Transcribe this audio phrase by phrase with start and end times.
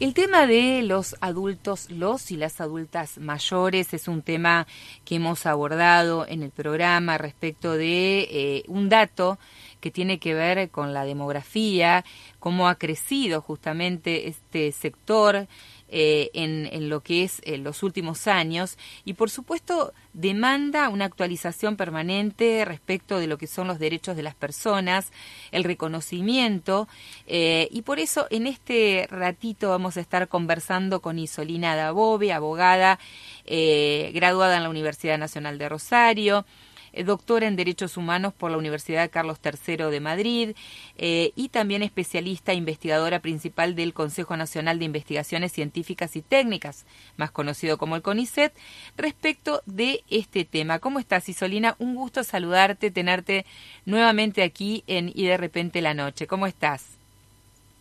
[0.00, 4.68] El tema de los adultos, los y las adultas mayores es un tema
[5.04, 9.40] que hemos abordado en el programa respecto de eh, un dato
[9.80, 12.04] que tiene que ver con la demografía,
[12.38, 15.48] cómo ha crecido justamente este sector
[15.88, 18.78] eh, en, lo que es en los últimos años.
[19.04, 24.22] Y por supuesto demanda una actualización permanente respecto de lo que son los derechos de
[24.22, 25.12] las personas,
[25.52, 26.88] el reconocimiento
[27.26, 32.98] eh, y por eso en este ratito vamos a estar conversando con Isolina Dabove, abogada
[33.44, 36.67] eh, graduada en la Universidad Nacional de Rosario, eh,
[37.04, 40.56] doctora en Derechos Humanos por la Universidad Carlos III de Madrid
[40.96, 46.84] eh, y también especialista e investigadora principal del Consejo Nacional de Investigaciones Científicas y Técnicas,
[47.16, 48.52] más conocido como el CONICET,
[48.96, 50.78] respecto de este tema.
[50.78, 51.76] ¿Cómo estás, Isolina?
[51.78, 53.46] Un gusto saludarte, tenerte
[53.84, 56.26] nuevamente aquí en Y de repente la noche.
[56.26, 56.98] ¿Cómo estás?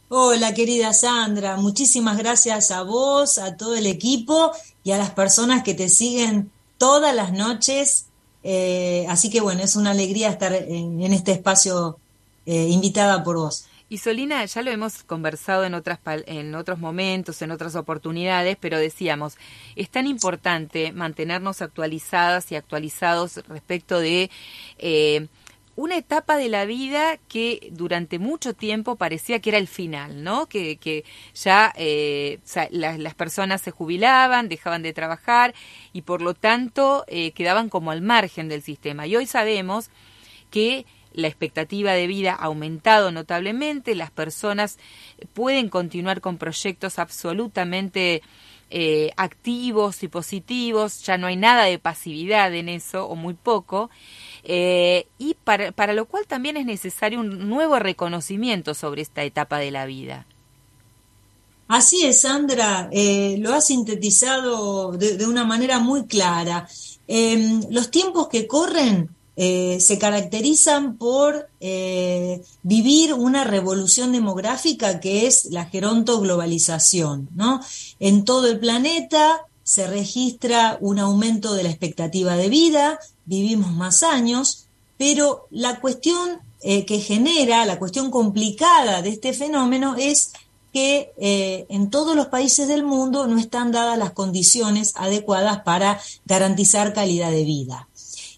[0.10, 1.58] Hola, querida Sandra.
[1.58, 4.52] Muchísimas gracias a vos, a todo el equipo
[4.84, 8.07] y a las personas que te siguen todas las noches
[8.49, 11.99] eh, así que bueno, es una alegría estar en, este espacio
[12.45, 13.65] eh, invitada por vos.
[13.90, 18.79] Y Solina, ya lo hemos conversado en, otras, en otros momentos, en otras oportunidades, pero
[18.79, 19.35] decíamos,
[19.75, 24.31] es tan importante mantenernos actualizadas y actualizados respecto de
[24.77, 25.27] eh,
[25.78, 30.48] una etapa de la vida que durante mucho tiempo parecía que era el final, ¿no?
[30.48, 32.40] Que, ya eh,
[32.72, 35.54] las, personas se jubilaban, dejaban de trabajar
[35.94, 39.05] y por lo tanto eh, quedaban como al margen del sistema.
[39.05, 39.92] Y hoy sabemos
[40.50, 44.80] que la expectativa de vida ha aumentado notablemente, las personas
[45.36, 48.24] pueden continuar con proyectos absolutamente
[48.72, 53.92] eh, activos y positivos, ya no hay nada de pasividad en eso o muy poco.
[54.43, 59.60] Eh, y para, para lo cual también es necesario un nuevo reconocimiento sobre esta etapa
[59.60, 60.26] de la vida.
[61.68, 66.68] Así es, Sandra, eh, lo ha sintetizado de, una manera muy clara.
[67.08, 71.50] Em, los tiempos que corren eh, se caracterizan por
[72.64, 77.30] vivir una revolución demográfica que es la gerontoglobalización.
[77.36, 77.59] ¿no?
[78.00, 84.02] En todo el planeta se registra un aumento de la expectativa de vida, vivimos más
[84.02, 84.68] años,
[84.98, 90.32] pero la cuestión eh, que genera, la cuestión complicada de este fenómeno es
[90.74, 96.00] que eh, en todos los países del mundo no están dadas las condiciones adecuadas para
[96.26, 97.88] garantizar calidad de vida.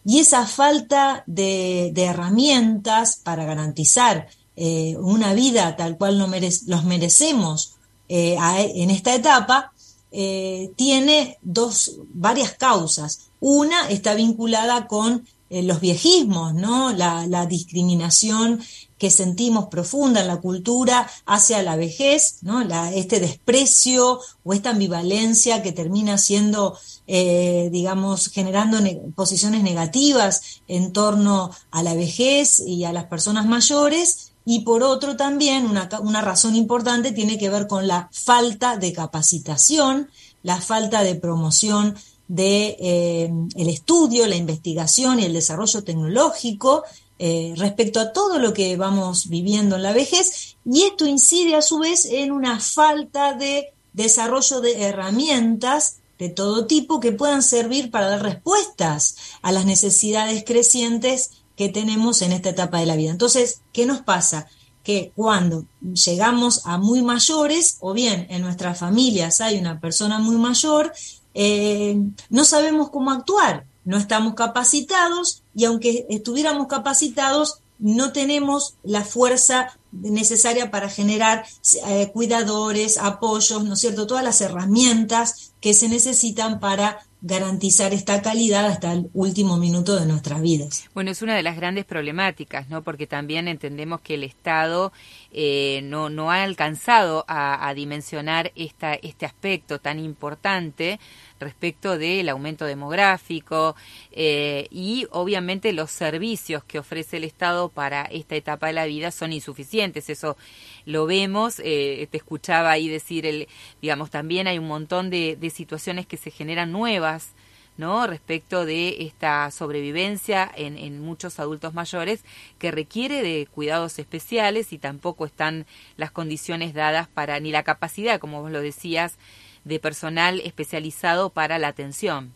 [0.03, 7.75] Y esa falta de, herramientas para garantizar eh, una vida tal cual los merecemos
[8.09, 9.71] en esta etapa,
[10.11, 13.28] tiene dos, varias causas.
[13.39, 16.93] Una está vinculada con eh, los viejismos, ¿no?
[16.93, 18.61] La, discriminación
[18.99, 22.61] que sentimos profunda en la cultura hacia la vejez, ¿no?
[22.91, 28.77] este desprecio o esta ambivalencia que termina siendo, eh, digamos, generando
[29.15, 34.33] posiciones negativas en torno a la vejez y a las personas mayores.
[34.45, 35.65] Y por otro también,
[36.01, 40.09] una razón importante tiene que ver con la falta de capacitación,
[40.43, 41.95] la falta de promoción
[42.29, 46.83] de eh, el estudio, la investigación y el desarrollo tecnológico
[47.17, 51.61] eh, respecto a todo lo que vamos viviendo en la vejez y esto incide a
[51.61, 57.89] su vez en una falta de desarrollo de herramientas de todo tipo que puedan servir
[57.89, 63.11] para dar respuestas a las necesidades crecientes que tenemos en esta etapa de la vida.
[63.11, 64.47] Entonces, ¿qué nos pasa?
[64.83, 70.35] Que cuando llegamos a muy mayores, o bien en nuestras familias hay una persona muy
[70.35, 70.93] mayor,
[71.33, 71.97] eh,
[72.29, 79.79] no sabemos cómo actuar, no estamos capacitados y aunque estuviéramos capacitados, no tenemos la fuerza
[79.91, 81.45] necesaria para generar
[81.87, 84.05] eh, cuidadores, apoyos, ¿no es cierto?
[84.05, 90.05] Todas las herramientas que se necesitan para garantizar esta calidad hasta el último minuto de
[90.05, 90.89] nuestras vidas.
[90.93, 92.81] Bueno, es una de las grandes problemáticas, ¿no?
[92.81, 94.93] Porque también entendemos que el Estado
[95.31, 100.99] eh, no, no ha alcanzado a, a dimensionar esta, este aspecto tan importante
[101.39, 103.75] respecto del aumento demográfico
[104.11, 109.11] eh, y obviamente los servicios que ofrece el Estado para esta etapa de la vida
[109.11, 110.09] son insuficientes.
[110.09, 110.37] Eso
[110.85, 113.47] lo vemos, eh, te escuchaba ahí decir, el,
[113.81, 117.33] digamos, también hay un montón de, de situaciones que se generan nuevas.
[117.77, 118.05] ¿no?
[118.07, 122.25] respecto de esta sobrevivencia en, en, muchos adultos mayores
[122.57, 125.65] que requiere de cuidados especiales y tampoco están
[125.95, 129.17] las condiciones dadas para ni la capacidad, como vos lo decías,
[129.63, 132.33] de personal especializado para la atención.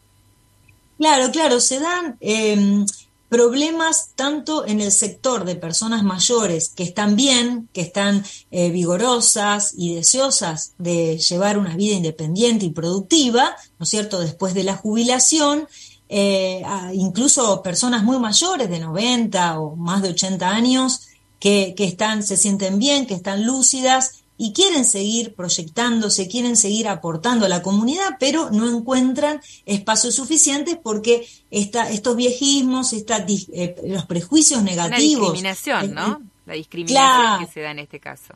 [0.97, 2.85] Claro, claro, se dan em,
[3.33, 9.73] problemas tanto en el sector de personas mayores que están bien, que están eh, vigorosas
[9.75, 14.75] y deseosas de llevar una vida independiente y productiva, ¿no es cierto?, después de la
[14.75, 15.67] jubilación,
[16.09, 21.07] eh, incluso personas muy mayores de 90 o más de 80 años
[21.39, 26.87] que, que están, se sienten bien, que están lúcidas y quieren seguir proyectándose, quieren seguir
[26.87, 33.75] aportando a la comunidad, pero no encuentran espacios suficientes porque esta, estos viejismos, esta, eh,
[33.85, 34.99] los prejuicios negativos.
[34.99, 36.13] La discriminación, eh, ¿no?
[36.13, 38.33] Eh, la discriminación que se da en este caso.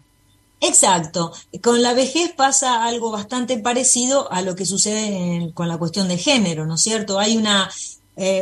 [0.59, 1.33] Exacto.
[1.61, 6.17] Con la vejez pasa algo bastante parecido a lo que sucede con la cuestión de
[6.17, 7.19] género, ¿no es cierto?
[7.19, 7.69] Hay una,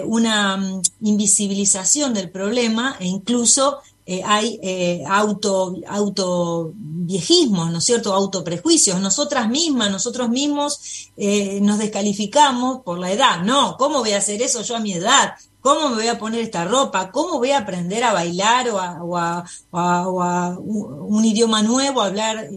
[0.05, 8.13] una mm, invisibilización del problema e incluso eh, hay eh, auto, auto ¿no es cierto?
[8.13, 8.99] Autoprejuicios.
[8.99, 13.41] Nosotras mismas, nosotros mismos eh, nos descalificamos por la edad.
[13.41, 15.33] No, ¿cómo voy a hacer eso yo a mi edad?
[15.61, 17.11] ¿Cómo me voy a poner esta ropa?
[17.11, 22.47] ¿Cómo voy a aprender a bailar o a, un idioma nuevo, a hablar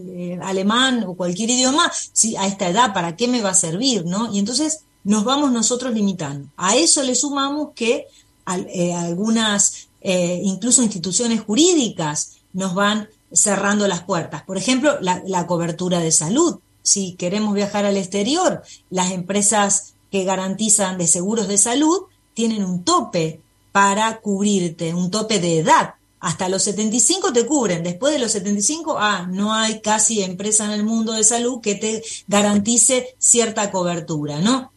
[0.43, 1.91] alemán o cualquier idioma?
[2.13, 4.05] Si a esta edad, ¿para qué me va a servir?
[4.05, 4.31] ¿no?
[4.31, 6.49] Y entonces nos vamos nosotros limitando.
[6.57, 8.05] A eso le sumamos que
[8.45, 14.43] algunas eh, incluso instituciones jurídicas nos van cerrando las puertas.
[14.43, 16.59] Por ejemplo, la, cobertura de salud.
[16.81, 22.03] Si queremos viajar al exterior, las empresas que garantizan de seguros de salud
[22.33, 23.41] tienen un tope
[23.71, 25.95] para cubrirte, un tope de edad.
[26.19, 30.71] Hasta los 75 te cubren, después de los 75, ah, no hay casi empresa en
[30.71, 34.71] el mundo de salud que te garantice cierta cobertura, ¿no?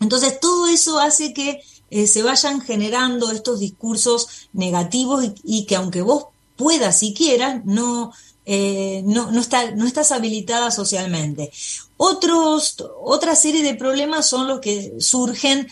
[0.00, 1.62] Entonces, todo eso hace que
[1.94, 6.24] eh, se vayan generando estos discursos negativos y, que aunque vos
[6.56, 8.12] puedas y quieras, no,
[8.44, 11.52] eh, no, no, está, no estás habilitada socialmente.
[11.96, 15.68] Otros, otra serie de problemas son los que surgen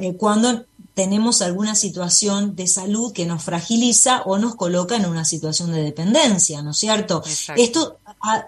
[0.00, 0.64] eh, cuando
[0.94, 5.82] tenemos alguna situación de salud que nos fragiliza o nos coloca en una situación de
[5.82, 7.22] dependencia, ¿no es cierto?
[7.54, 7.98] Esto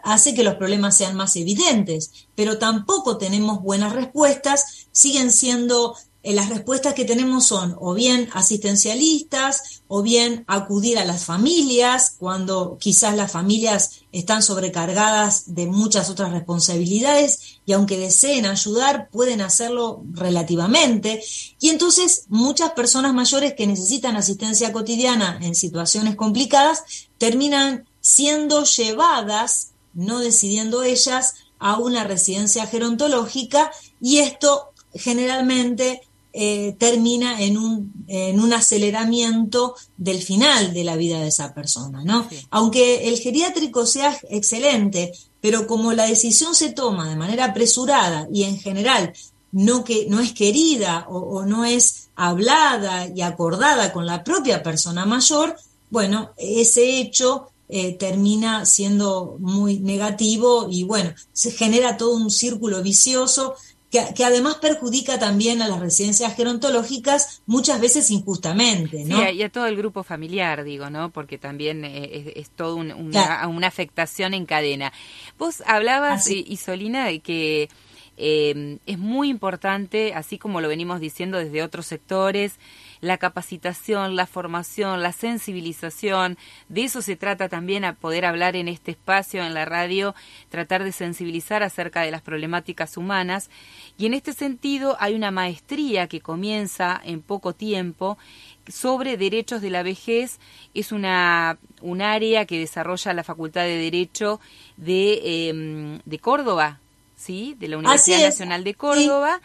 [0.03, 6.35] hace que los problemas sean más evidentes, pero tampoco tenemos buenas respuestas, siguen siendo eh,
[6.35, 12.77] las respuestas que tenemos son o bien asistencialistas o bien acudir a las familias cuando
[12.81, 20.03] quizás las familias están sobrecargadas de muchas otras responsabilidades y aunque deseen ayudar pueden hacerlo
[20.13, 21.23] relativamente.
[21.61, 26.83] Y entonces muchas personas mayores que necesitan asistencia cotidiana en situaciones complicadas
[27.19, 33.71] terminan siendo llevadas, no decidiendo ellas, a una residencia gerontológica
[34.01, 36.03] y esto generalmente
[36.41, 42.05] eh, termina en un, en un aceleramiento del final de la vida de esa persona,
[42.05, 42.29] ¿no?
[42.51, 48.45] Aunque el geriátrico sea excelente, pero como la decisión se toma de manera apresurada y
[48.45, 49.13] en general
[49.51, 55.07] no, que, no es querida o, no es hablada y acordada con la propia persona
[55.07, 55.57] mayor,
[55.91, 62.81] bueno, ese hecho eh, termina siendo muy negativo y bueno, se genera todo un círculo
[62.81, 63.57] vicioso
[63.91, 69.19] que, además perjudica también a las residencias gerontológicas muchas veces injustamente, ¿no?
[69.19, 71.11] Sí, y a todo el grupo familiar, digo, ¿no?
[71.11, 74.93] Porque también eh, es, todo una, afectación en cadena.
[75.39, 77.69] Vos hablabas, Isolina, de que
[78.19, 82.59] eh, es muy importante, así como lo venimos diciendo desde otros sectores,
[83.01, 86.37] la capacitación, la formación, la sensibilización.
[86.69, 90.15] De eso se trata también a poder hablar en este espacio, en la radio,
[90.49, 93.51] tratar de sensibilizar acerca de las problemáticas humanas.
[93.97, 98.19] Y en este sentido hay una maestría que comienza en poco tiempo
[98.67, 100.41] sobre derechos de la vejez.
[100.75, 104.41] Es una, un área que desarrolla la Facultad de Derecho
[104.77, 106.81] de, em, de Córdoba,
[107.19, 107.55] ¿sí?
[107.59, 109.41] de la Universidad Nacional de Córdoba.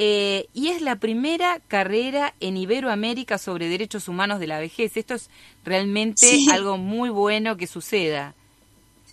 [0.00, 4.96] Eh, y es la primera carrera en Iberoamérica sobre derechos humanos de la vejez.
[4.96, 5.28] Esto es
[5.64, 8.34] realmente algo muy bueno que suceda.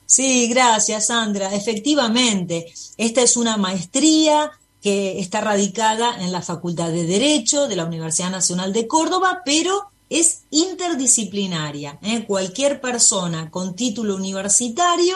[0.05, 1.53] Sí, gracias Sandra.
[1.55, 4.51] Efectivamente, esta es una maestría
[4.83, 9.89] que está radicada en la Facultad de Derecho de la Universidad Nacional de Córdoba, pero
[10.09, 12.00] es interdisciplinaria.
[12.01, 12.25] ¿eh?
[12.25, 15.15] Cualquier persona con título universitario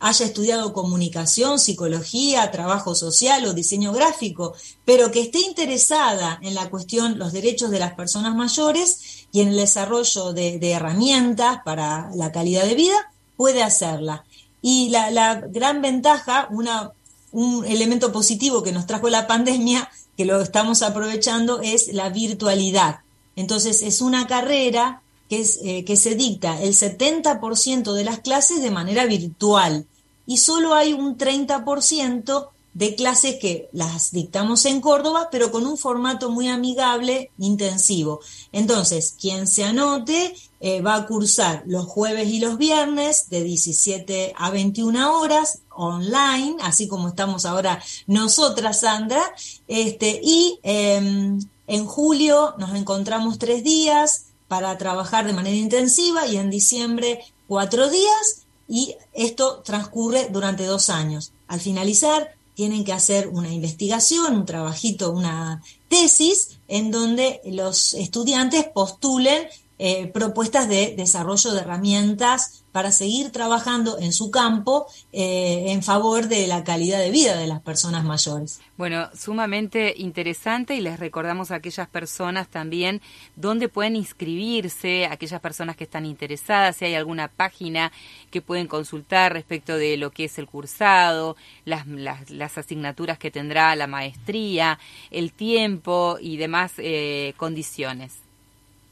[0.00, 6.68] haya estudiado comunicación, psicología, trabajo social o diseño gráfico, pero que esté interesada en la
[6.68, 12.32] cuestión, los derechos de las personas mayores y en el desarrollo de, herramientas para la
[12.32, 14.24] calidad de vida, puede hacerla.
[14.60, 20.82] Y la, gran ventaja, un elemento positivo que nos trajo la pandemia, que lo estamos
[20.82, 23.03] aprovechando, es la virtualidad.
[23.36, 29.06] Entonces, es una carrera que, eh, se dicta el 70% de las clases de manera
[29.06, 29.86] virtual
[30.26, 35.78] y solo hay un 30% de clases que las dictamos en Córdoba, pero con un
[35.78, 38.20] formato muy amigable, intensivo.
[38.50, 44.34] Entonces, quien se anote eh, va a cursar los jueves y los viernes de 17
[44.36, 49.22] a 21 horas online, así como estamos ahora nosotras, Sandra,
[49.68, 56.36] este, y em, en julio nos encontramos tres días para trabajar de manera intensiva y
[56.36, 61.32] en diciembre cuatro días y esto transcurre durante dos años.
[61.48, 68.64] Al finalizar, tienen que hacer una investigación, un trabajito, una tesis, en donde los estudiantes
[68.64, 75.84] postulen eh, propuestas de desarrollo de herramientas para seguir trabajando en su campo eh, en
[75.84, 78.60] favor de la calidad de vida de las personas mayores.
[78.76, 83.00] Bueno, sumamente interesante y les recordamos a aquellas personas también
[83.36, 87.92] dónde pueden inscribirse, aquellas personas que están interesadas, si hay alguna página
[88.32, 93.76] que pueden consultar respecto de lo que es el cursado, las, las, asignaturas que tendrá
[93.76, 94.80] la maestría,
[95.12, 98.24] el tiempo y demás eh, condiciones.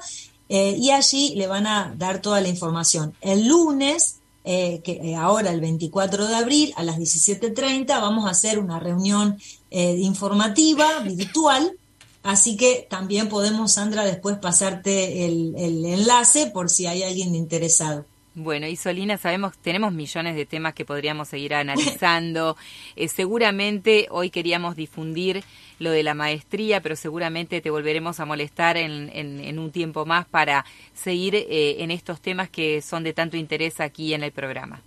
[0.53, 3.15] eh, y allí le van a dar toda la información.
[3.21, 8.31] El lunes, eh, que eh, ahora el 24 de abril a las 17.30 vamos a
[8.31, 9.39] hacer una reunión
[9.71, 11.77] informativa virtual,
[12.25, 18.05] así que también podemos, Sandra, después pasarte el, el enlace por si hay alguien interesado.
[18.35, 22.57] Bueno, Isolina, sabemos, tenemos millones de temas que podríamos seguir analizando.
[23.09, 25.43] seguramente hoy queríamos difundir
[25.81, 30.27] lo de la maestría, pero seguramente te volveremos a molestar en, en, un tiempo más
[30.27, 34.81] para seguir eh, en estos temas que son de tanto interés aquí en el programa.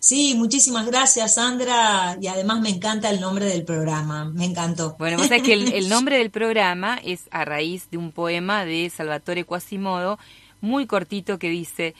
[0.00, 2.16] Sí, muchísimas gracias, Sandra.
[2.20, 4.24] Y además me encanta el nombre del programa.
[4.24, 4.96] Me encantó.
[4.98, 8.64] Bueno, vos sabés que el, el nombre del programa es a raíz de un poema
[8.64, 10.18] de Salvatore Quasimodo,
[10.60, 11.94] muy cortito, que dice: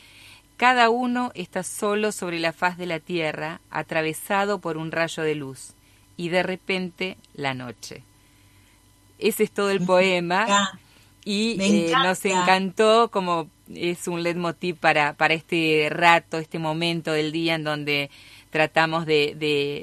[0.57, 5.35] Cada uno está solo sobre la faz de la tierra, atravesado por un rayo de
[5.35, 5.73] luz
[6.17, 8.03] y de repente la noche.
[9.19, 10.79] Ese es todo el poema
[11.25, 17.33] y eh, nos encantó como es un leitmotiv para, para este rato, este momento del
[17.33, 18.11] día en donde
[18.51, 19.35] tratamos de,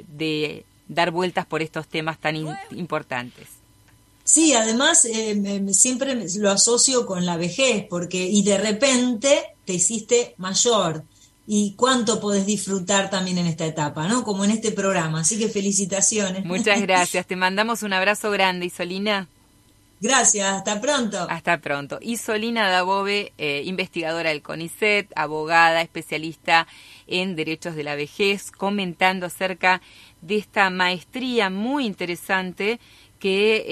[0.07, 2.35] de, dar vueltas por estos temas tan
[2.71, 3.47] importantes.
[4.23, 10.36] Sí, además eh, siempre lo asocio con la vejez, porque y de repente te hiciste
[10.38, 11.03] mayor,
[11.46, 14.24] y cuánto podés disfrutar también en esta etapa, ¿no?
[14.24, 15.22] Como en este programa.
[15.22, 16.46] Así que felicitaciones.
[16.46, 17.25] Muchas gracias.
[17.25, 19.27] Te mandamos un abrazo grande, Isolina.
[20.00, 21.27] Gracias, hasta pronto.
[21.29, 21.98] Hasta pronto.
[22.01, 26.67] Isolina Dabove, eh, investigadora del CONICET, abogada, especialista
[27.08, 29.82] en derechos de la vejez, comentando acerca
[30.22, 32.82] de esta maestría muy interesante
[33.23, 33.63] que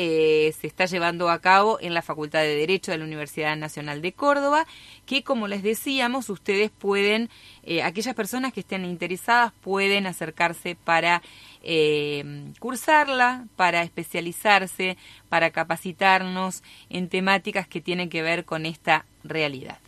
[0.47, 4.01] eh, se está llevando a cabo en la Facultad de Derecho de la Universidad Nacional
[4.01, 4.65] de Córdoba,
[5.05, 7.29] que como les decíamos, ustedes pueden,
[7.63, 11.21] eh, aquellas personas que estén interesadas pueden acercarse para
[11.63, 14.95] eh, cursarla, para especializarse,
[15.27, 19.79] para capacitarnos en temáticas que tienen que ver con esta realidad.